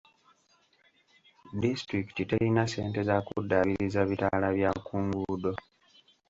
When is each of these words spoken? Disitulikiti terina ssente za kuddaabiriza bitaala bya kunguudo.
Disitulikiti 1.61 2.23
terina 2.29 2.63
ssente 2.65 2.99
za 3.07 3.15
kuddaabiriza 3.27 4.01
bitaala 4.09 4.47
bya 4.55 4.71
kunguudo. 4.85 5.51